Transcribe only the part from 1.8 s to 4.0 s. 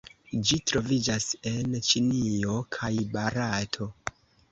Ĉinio kaj Barato.